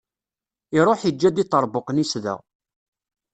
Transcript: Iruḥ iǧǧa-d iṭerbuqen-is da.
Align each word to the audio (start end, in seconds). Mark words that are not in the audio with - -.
Iruḥ 0.77 0.99
iǧǧa-d 1.09 1.43
iṭerbuqen-is 1.43 2.13
da. 2.23 2.35